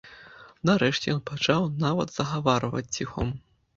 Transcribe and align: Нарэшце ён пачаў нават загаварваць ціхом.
Нарэшце 0.69 1.05
ён 1.15 1.21
пачаў 1.31 1.67
нават 1.85 2.09
загаварваць 2.17 2.87
ціхом. 2.95 3.29